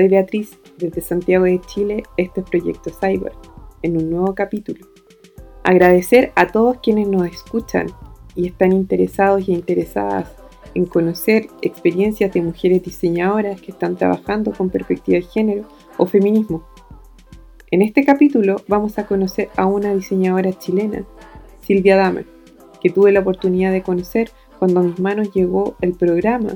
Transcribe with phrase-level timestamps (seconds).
[0.00, 2.04] Soy Beatriz desde Santiago de Chile.
[2.16, 3.32] Este es Proyecto Cyber,
[3.82, 4.86] en un nuevo capítulo.
[5.62, 7.88] Agradecer a todos quienes nos escuchan
[8.34, 10.34] y están interesados y interesadas
[10.72, 15.68] en conocer experiencias de mujeres diseñadoras que están trabajando con perspectiva de género
[15.98, 16.66] o feminismo.
[17.70, 21.04] En este capítulo vamos a conocer a una diseñadora chilena,
[21.60, 22.24] Silvia Damer,
[22.80, 26.54] que tuve la oportunidad de conocer cuando a mis manos llegó el programa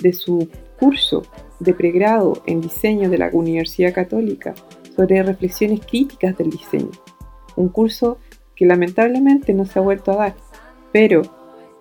[0.00, 0.48] de su
[0.78, 1.24] curso
[1.60, 4.54] de pregrado en diseño de la Universidad Católica
[4.96, 6.90] sobre reflexiones críticas del diseño.
[7.56, 8.18] Un curso
[8.54, 10.34] que lamentablemente no se ha vuelto a dar,
[10.92, 11.22] pero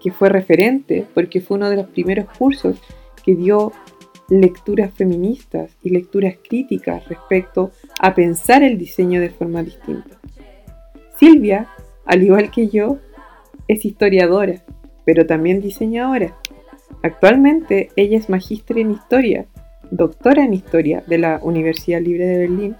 [0.02, 2.82] que fue referente porque fue uno de los primeros cursos
[3.24, 3.72] que dio
[4.30, 10.20] lecturas feministas y lecturas críticas respecto a pensar el diseño de forma distinta.
[11.18, 11.70] Silvia,
[12.06, 12.98] al igual que yo,
[13.68, 14.64] es historiadora,
[15.06, 16.38] pero también diseñadora.
[17.02, 19.46] Actualmente ella es magíster en historia,
[19.94, 22.76] doctora en historia de la Universidad Libre de Berlín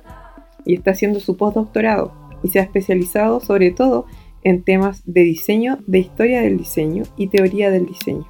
[0.66, 2.12] y está haciendo su postdoctorado
[2.42, 4.08] y se ha especializado sobre todo
[4.44, 8.26] en temas de diseño, de historia del diseño y teoría del diseño.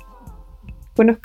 [0.98, 1.17] Un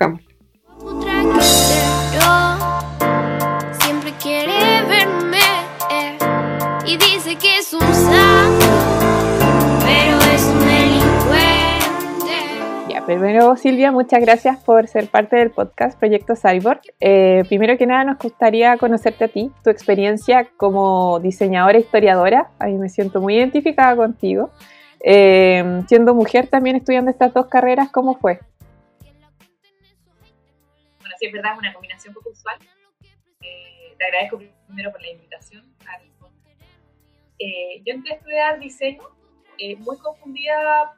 [13.09, 16.83] primero Silvia, muchas gracias por ser parte del podcast Proyecto Cyborg.
[17.01, 22.51] Eh, primero que nada nos gustaría conocerte a ti, tu experiencia como diseñadora e historiadora.
[22.59, 24.51] A mí me siento muy identificada contigo.
[25.03, 28.41] Eh, siendo mujer también estudiando estas dos carreras, ¿cómo fue?
[31.01, 32.59] Bueno, sí, es verdad, es una combinación poco usual.
[33.41, 35.65] Eh, te agradezco primero por la invitación.
[37.39, 39.01] Eh, yo entré a estudiar diseño,
[39.79, 40.95] muy confundida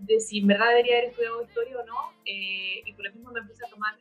[0.00, 3.42] de si en verdad debería haber estudiado historia o no, y por lo mismo me
[3.42, 3.94] puse a tomar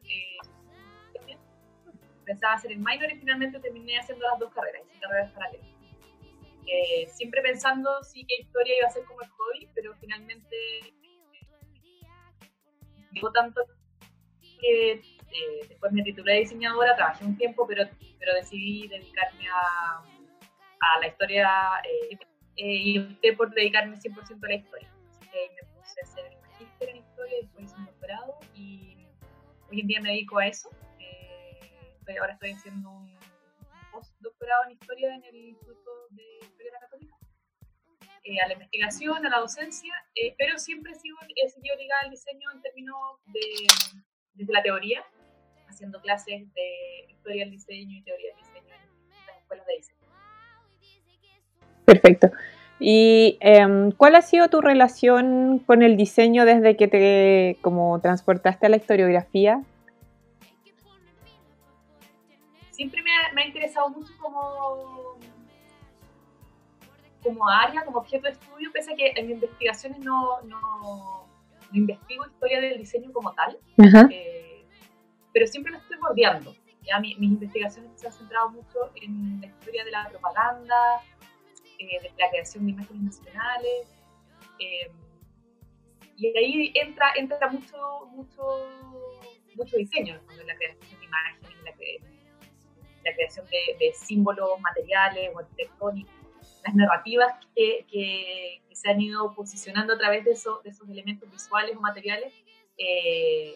[2.30, 5.68] pensaba hacer el minor y finalmente terminé haciendo las dos carreras, carreras paralelas.
[6.68, 10.56] Eh, siempre pensando sí que historia iba a ser como el hobby, pero finalmente
[13.12, 13.62] digo tanto
[14.62, 15.02] que eh,
[15.68, 17.90] después me titulé diseñadora, trabajé un tiempo, pero,
[18.20, 21.50] pero decidí dedicarme a, a la historia
[21.84, 22.20] eh,
[22.58, 24.99] y opté por dedicarme 100% a la historia.
[27.42, 29.08] Después hice un doctorado y
[29.70, 30.70] hoy en día me dedico a eso.
[32.20, 33.20] ahora estoy haciendo un
[33.92, 37.16] postdoctorado en historia en el Instituto de Historia Católica,
[38.24, 42.10] eh, a la investigación, a la docencia, eh, pero siempre sigo, he seguido ligada al
[42.10, 42.98] diseño en términos
[43.28, 43.42] de,
[44.34, 45.04] desde la teoría,
[45.68, 50.00] haciendo clases de historia del diseño y teoría del diseño en las escuelas de diseño.
[51.86, 52.32] Perfecto.
[52.80, 58.68] ¿Y em, cuál ha sido tu relación con el diseño desde que te como transportaste
[58.68, 59.62] a la historiografía?
[62.80, 65.18] siempre me ha, interesado mucho como,
[67.22, 71.26] como área, como objeto de estudio, pese a que en mis investigaciones no, no,
[71.74, 73.58] investigo historia del diseño como tal,
[74.10, 74.66] eh,
[75.34, 76.56] pero siempre me estoy bordeando.
[76.84, 81.02] Ya mis investigaciones se han centrado mucho en la historia de la propaganda,
[81.80, 83.88] eh, de la creación de imágenes nacionales,
[84.60, 84.92] eh,
[86.18, 88.42] y ahí entra, entra mucho, mucho,
[89.56, 91.72] mucho diseño, en la creación de imágenes, en la,
[93.06, 96.14] la creación de, símbolos materiales o arquitectónicos,
[96.66, 101.30] las narrativas que, que, se han ido posicionando a través de, eso, de esos elementos
[101.30, 102.34] visuales o materiales,
[102.78, 103.56] eh,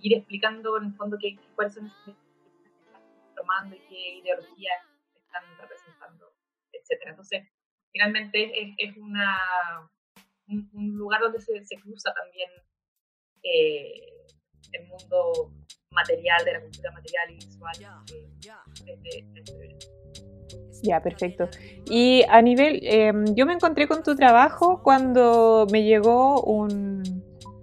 [0.00, 3.02] ir explicando en el fondo qué, cuáles son los que están
[3.34, 4.82] formando y qué ideologías
[5.16, 6.32] están representando,
[6.88, 7.02] etc.
[7.08, 7.44] Entonces,
[7.92, 9.38] finalmente es, es una,
[10.48, 12.50] un, lugar donde se, se cruza también
[13.42, 14.00] eh,
[14.72, 15.52] el mundo
[15.90, 17.72] material, de la cultura material y visual
[20.82, 21.48] Ya, perfecto.
[21.86, 27.02] Y a nivel, em, yo me encontré con tu trabajo cuando me llegó un,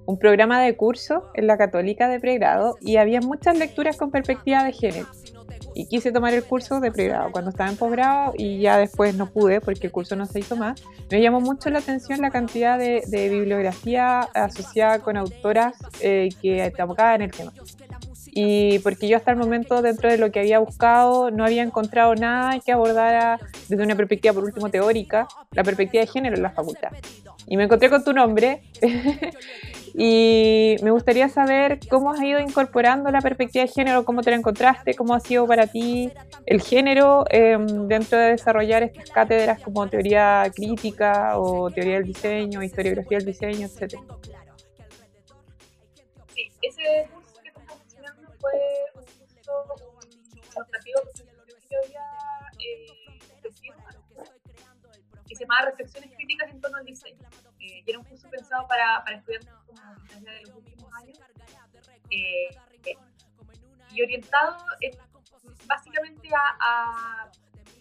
[0.06, 4.64] un programa de curso en la católica de pregrado y había muchas lecturas con perspectiva
[4.64, 5.08] de género
[5.74, 9.28] y quise tomar el curso de pregrado cuando estaba en posgrado y ya después no
[9.28, 10.82] pude porque el curso no se hizo más.
[11.10, 17.22] Me llamó mucho la atención la cantidad de, bibliografía asociada con autoras eh, que en
[17.22, 17.54] el tema.
[18.34, 22.16] Y porque yo hasta el momento, dentro de lo que había buscado, no había encontrado
[22.16, 26.52] nada que abordara desde una perspectiva, por último, teórica, la perspectiva de género en la
[26.52, 26.92] facultad
[27.52, 28.62] y me encontré con tu nombre.
[29.94, 34.38] y me gustaría saber cómo has ido incorporando la perspectiva de género, cómo te la
[34.38, 36.14] encontraste, cómo ha sido para ti
[36.46, 42.64] el género em, dentro de desarrollar estas cátedras como teoría crítica o teoría del diseño,
[42.64, 44.00] historiografía del diseño, etc.
[46.34, 48.54] Sí, ese curso que estás mencionando fue
[48.96, 49.52] un curso
[52.60, 53.20] eh,
[55.28, 57.31] que se llamaba Reflexiones Críticas en torno al diseño
[57.82, 59.82] eh, era un curso pensado para, para estudiantes como
[60.22, 61.20] de los últimos años
[62.10, 62.50] eh,
[62.86, 62.98] eh
[63.94, 64.56] y orientado
[65.68, 67.32] básicamente a, a,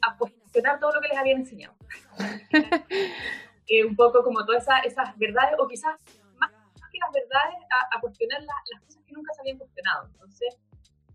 [0.03, 1.75] a, cuestionar todo lo que les habían enseñado.
[3.73, 5.95] Eh, un poco como todas esa, esas verdades, o quizás
[6.39, 6.51] más,
[6.91, 10.09] que las verdades, a, a cuestionar la, las cosas que nunca se habían cuestionado.
[10.09, 10.59] Entonces,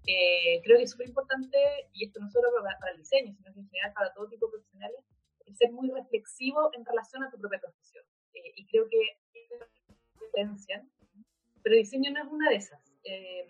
[0.07, 1.57] eh, creo que es súper importante,
[1.91, 4.51] y esto no solo para, para, el diseño, sino en general para todo tipo de
[4.53, 5.01] profesionales,
[5.53, 8.05] ser muy reflexivo en relación a tu propia profesión
[10.35, 10.89] diferencian,
[11.63, 12.79] pero el diseño no es una de esas.
[13.03, 13.47] Eh,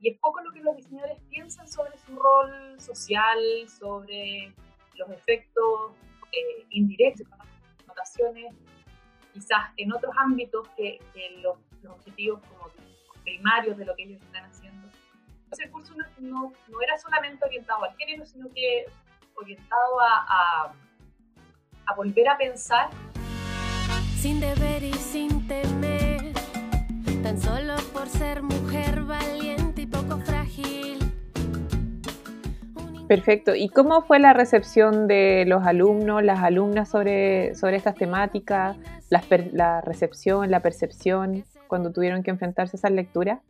[0.00, 4.54] y es poco lo que los diseñadores piensan sobre su rol social, sobre
[4.94, 5.92] los efectos
[6.32, 7.26] eh, indirectos,
[7.86, 8.54] notaciones,
[9.32, 11.00] quizás en otros ámbitos que,
[11.42, 11.58] los,
[11.88, 12.70] objetivos como
[13.24, 14.88] primarios de lo que ellos están haciendo.
[15.50, 18.84] Ese curso no, no, era solamente orientado al género, sino que
[19.34, 20.74] orientado a,
[21.86, 22.90] a volver a pensar.
[24.16, 25.87] Sin deber y sin temer,
[27.38, 30.98] tan solo por ser mujer valiente y poco frágil.
[33.06, 33.54] Perfecto.
[33.54, 38.76] ¿Y cómo fue la recepción de los alumnos, las alumnas sobre, sobre estas temáticas,
[39.08, 43.40] la, la recepción, la percepción, cuando tuvieron que enfrentarse a esas lecturas?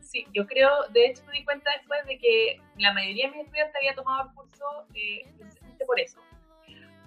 [0.00, 3.46] Sí, yo creo, de hecho me di cuenta después de que la mayoría de mis
[3.46, 4.64] estudiantes había tomado el curso
[4.94, 6.18] eh, precisamente por eso,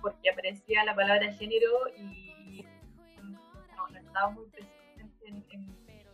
[0.01, 2.65] porque aparecía la palabra género y
[3.21, 4.72] no, no estaba muy presente
[5.37, 5.45] en,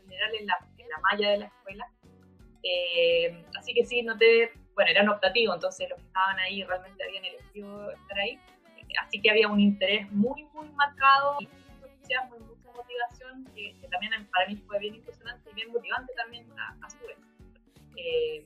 [0.03, 1.87] general en la, en la, malla de la escuela.
[2.63, 7.25] Eh, así que sí, noté, bueno, eran optativos, entonces los que estaban ahí realmente habían
[7.25, 8.39] elegido estar ahí.
[9.05, 14.47] Así que había un interés muy, muy marcado y muy, mucha motivación, que, también para
[14.47, 17.17] mí fue bien impresionante y bien motivante también a, su vez.
[17.95, 18.43] Eh,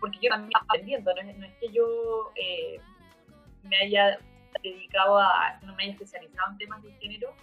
[0.00, 2.78] porque yo también aprendiendo, no es, no es que yo eh,
[3.62, 4.18] me haya
[4.62, 7.34] dedicado a, no me haya especializado en temas de género.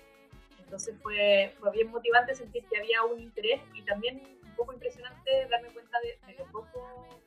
[0.71, 5.29] Entonces fue, fue bien motivante sentir que había un interés y también un poco impresionante
[5.49, 7.19] darme cuenta de, lo poco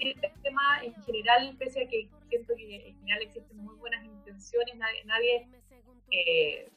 [0.00, 4.74] este tema en general, pese a que siento que en general existen muy buenas intenciones,
[4.74, 5.48] nadie, nadie
[6.10, 6.68] eh,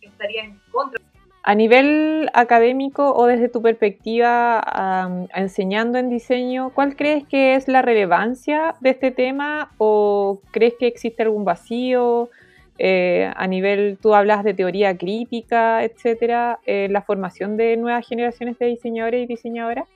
[0.00, 0.98] estaría en contra
[1.42, 7.82] a nivel académico o desde tu perspectiva enseñando en diseño, ¿cuál crees que es la
[7.82, 12.30] relevancia de este tema o crees que existe algún vacío?
[12.78, 18.58] Eh, a nivel, tú hablas de teoría crítica, etcétera, eh, la formación de nuevas generaciones
[18.58, 19.88] de diseñadores y diseñadoras.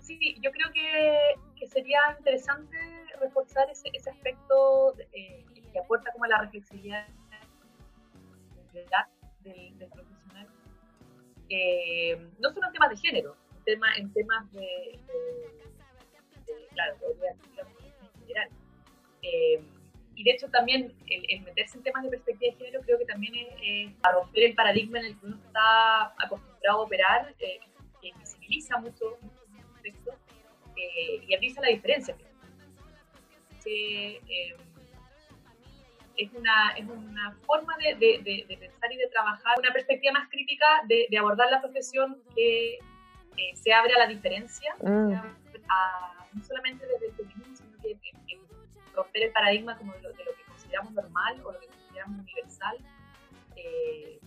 [0.00, 2.76] Sí, yo creo que, sería interesante
[3.20, 7.08] reforzar ese, aspecto eh, que aporta como la reflexividad
[9.42, 10.46] del, profesional,
[11.48, 14.98] eh, no solo en temas de género, en, tema, en temas de,
[16.46, 18.50] de, claro, en general.
[20.14, 23.04] Eh, y de hecho también el, meterse en temas de perspectiva de género creo que
[23.04, 27.60] también es, para romper el paradigma en el que uno está acostumbrado a operar, eh,
[28.00, 29.40] que visibiliza mucho, muchos
[29.74, 30.14] aspectos
[31.26, 32.16] y avisa la diferencia.
[33.62, 34.20] Que,
[36.16, 40.28] es una, es una forma de, de, de, pensar y de trabajar, una perspectiva más
[40.28, 45.10] crítica de, abordar la profesión que eh, se abre a la diferencia, mm.
[45.10, 47.14] no solamente desde el
[48.94, 52.76] romper el paradigma como de lo, que consideramos normal o lo que consideramos universal.
[53.56, 54.20] Eh,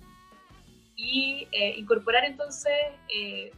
[0.96, 2.74] y eh, incorporar entonces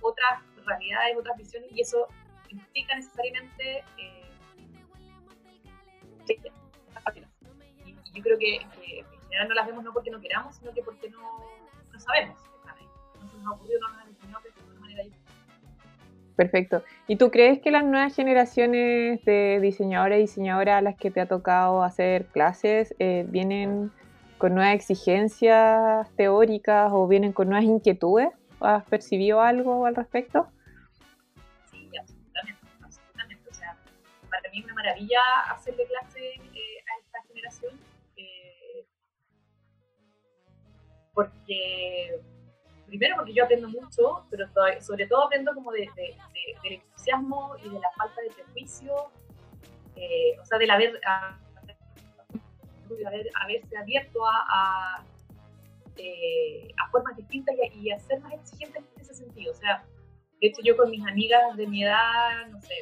[0.01, 2.07] otras realidades, otras visiones, y eso
[2.49, 3.83] implica necesariamente
[8.19, 11.09] yo creo que, en general no las vemos no porque no queramos, sino que porque
[11.09, 11.21] no,
[11.91, 12.37] no sabemos
[13.15, 14.68] No nos ha ocurrido, no nos han enseñado de diferente.
[16.39, 16.83] Perfecto.
[17.05, 21.19] ¿Y tú crees que las nuevas generaciones de diseñadores y diseñadoras a las que te
[21.19, 23.91] ha tocado hacer clases eh, vienen
[24.37, 28.29] con nuevas exigencias teóricas o vienen con nuevas inquietudes?
[28.61, 30.47] ¿Has percibido algo al respecto?
[31.69, 32.61] Sí, absolutamente.
[32.85, 33.49] absolutamente.
[33.51, 33.75] O sea,
[34.29, 35.19] para mí es una maravilla
[35.53, 37.73] hacerle clase eh, a esta generación
[41.13, 42.21] porque,
[42.89, 44.45] primero porque yo aprendo mucho, pero
[44.81, 45.89] sobre todo aprendo como de,
[46.63, 48.93] del entusiasmo y de la falta de prejuicio,
[49.95, 50.99] eh, o sea, del haber,
[53.41, 55.03] haberse abierto a,
[55.97, 59.51] eh, a, formas distintas y a, ser más exigentes en ese sentido.
[59.51, 59.83] O sea,
[60.41, 62.75] de hecho yo con mis amigas de mi edad, no sé,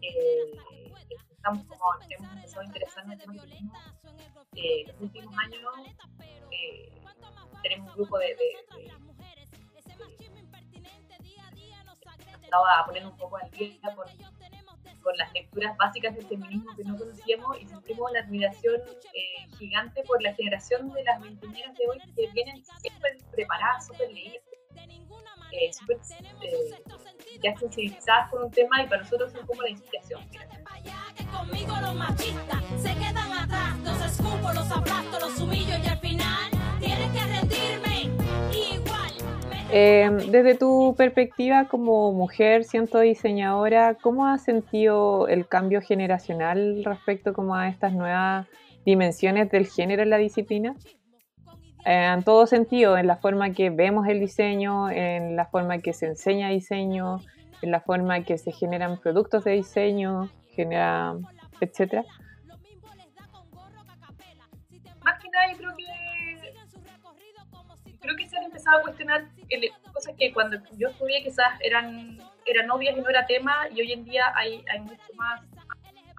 [0.00, 0.52] eh,
[1.30, 3.70] estamos como, hemos empezado a interesarnos en
[4.54, 5.60] eh, los últimos años
[7.62, 8.92] tenemos un grupo de, de,
[12.52, 14.06] estaba poniendo un poco al día con,
[15.00, 18.74] con, las lecturas básicas del feminismo que no conocíamos y sentimos la admiración
[19.14, 24.10] eh, gigante por la generación de las veinteañeras de hoy que vienen siempre preparadas súper
[24.10, 24.42] leídas,
[25.52, 25.98] eh, súper
[26.42, 26.82] eh,
[27.42, 30.20] ya sensibilizadas con un tema y para nosotros son como la inspiración.
[31.32, 36.51] Conmigo los machistas se quedan atrás, los escupo, los aplasto, los humillo y al final
[39.74, 47.32] Eh, desde tu perspectiva como mujer, siendo diseñadora, ¿cómo has sentido el cambio generacional respecto
[47.32, 48.46] como a estas nuevas
[48.84, 50.76] dimensiones del género en la disciplina?
[51.86, 55.94] Eh, en todo sentido, en la forma que vemos el diseño, en la forma que
[55.94, 57.20] se enseña diseño,
[57.62, 61.14] en la forma que se generan productos de diseño, genera,
[61.62, 62.04] etcétera.
[65.02, 66.01] Más que nada, yo creo que
[68.62, 69.28] empezado a cuestionar
[69.92, 73.92] cosas que cuando yo estudié quizás eran eran obvias y no era tema y hoy
[73.92, 75.40] en día hay, hay mucho más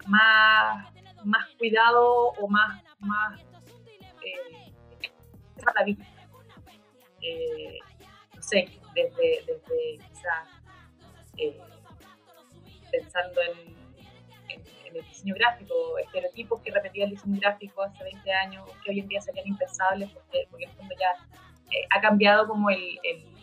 [0.08, 3.40] más más cuidado o más más
[4.26, 4.72] eh,
[7.22, 7.80] eh,
[8.36, 10.50] no sé desde, desde quizás
[11.38, 11.62] eh,
[12.92, 13.84] pensando en,
[14.94, 19.08] el diseño gráfico, estereotipos que repetía el diseño gráfico hace 20 años, que hoy en
[19.08, 21.16] día serían impensables porque, porque en el fondo ya
[21.74, 23.00] eh, ha cambiado como el...
[23.04, 23.34] el, eh,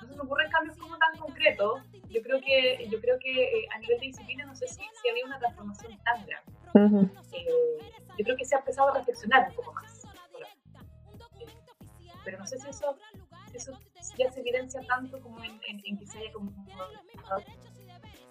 [0.00, 1.82] no se me ocurren cambios como tan concretos.
[2.08, 5.24] Yo creo que, yo creo que a nivel de disciplina no sé si, si había
[5.26, 7.12] una transformación tan grande.
[8.18, 10.00] yo creo que se ha empezado a reflexionar un poco más
[12.24, 12.96] pero no sé si eso,
[13.52, 13.72] eso
[14.16, 16.52] ya se evidencia tanto como en, que se haya como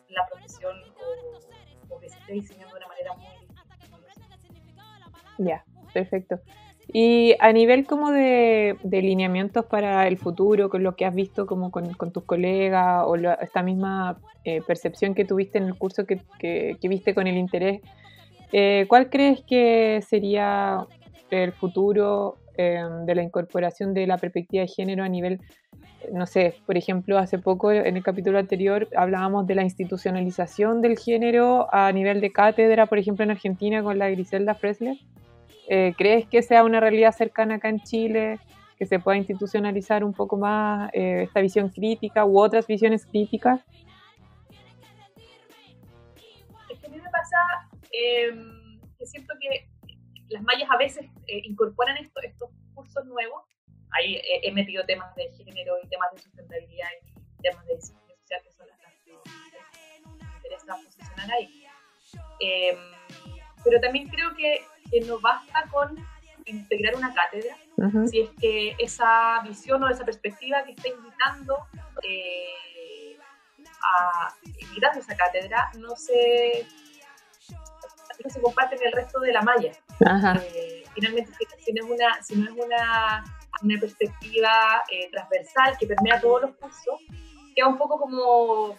[0.10, 3.49] la profesión o, o, que se esté diseñando de una manera muy...
[5.40, 6.40] Ya, perfecto.
[6.92, 11.46] Y a nivel como de, de, lineamientos para el futuro, con lo que has visto
[11.46, 16.20] como con, tus colegas o esta misma eh, percepción que tuviste en el curso que,
[16.40, 17.82] que, viste con el interés,
[18.52, 20.88] eh, ¿cuál crees que sería
[21.30, 25.40] el futuro Em, de la incorporación de la perspectiva de género a nivel,
[26.12, 31.00] no sé, por ejemplo, hace poco en el capítulo anterior hablábamos de la institucionalización del
[31.00, 34.98] género a nivel de cátedra, por ejemplo, en Argentina con la Griselda Fresler.
[35.72, 38.40] Eh, ¿Crees que sea una realidad cercana acá en Chile?
[38.80, 43.60] que se pueda institucionalizar un poco más eh, esta visión crítica u otras visiones críticas?
[46.70, 47.38] Es que a mí me pasa
[47.92, 49.68] em, que siento que
[50.30, 53.44] las mallas a veces eh, incorporan esto, estos cursos nuevos.
[53.92, 58.42] Ahí he, metido temas de género y temas de sustentabilidad y temas de diseño social,
[58.42, 59.12] que son las que
[60.24, 61.66] me interesa posicionar ahí.
[63.64, 65.96] Pero también creo que, que, no basta con
[66.46, 67.56] integrar una cátedra,
[68.10, 71.58] si es que esa visión o esa perspectiva que está invitando
[72.04, 73.18] eh,
[73.82, 76.66] a invitando esa cátedra no se
[78.24, 79.72] no se comparte en el resto de la malla.
[80.54, 83.24] Eh, finalmente, si no es una, si no es una,
[83.62, 87.00] una perspectiva eh, transversal que permea todos los cursos,
[87.56, 88.78] queda un poco como,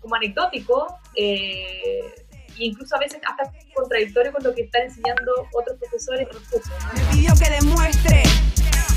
[0.00, 2.14] como anecdótico eh,
[2.58, 6.48] e incluso a veces hasta contradictorio con lo que están enseñando otros profesores en los
[6.48, 6.72] cursos.
[6.94, 8.22] Me pidió que demuestre,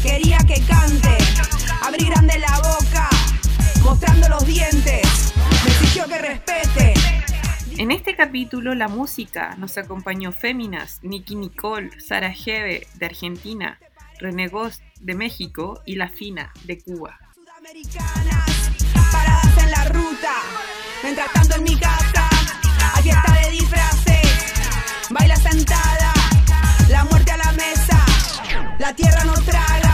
[0.04, 1.18] quería que cante,
[1.84, 3.10] abrir grande la boca,
[3.84, 6.94] mostrando los dientes, me exigió que respete
[7.82, 13.80] en este capítulo la música nos acompañó Féminas, Nicky Nicole, Sara Hebe de Argentina,
[14.20, 17.18] René Gost de México y La Fina de Cuba.
[17.34, 18.72] Sudamericanas,
[19.12, 20.34] paradas en la ruta,
[21.02, 22.21] mientras tanto en mi casa
[23.02, 24.54] Fiesta de disfraces,
[25.10, 26.14] baila sentada,
[26.88, 28.06] la muerte a la mesa,
[28.78, 29.91] la tierra no traga.